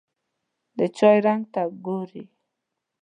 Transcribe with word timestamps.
د 0.77 0.79
چای 0.97 1.17
رنګ 1.25 1.43
ته 1.53 1.61
ګوري. 1.85 2.23